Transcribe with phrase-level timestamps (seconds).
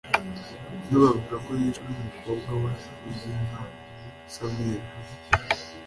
[0.91, 2.71] bamwe bavuga ko yishwe n’umukobwa we
[3.09, 3.61] uzwi nka
[4.33, 4.91] Samirah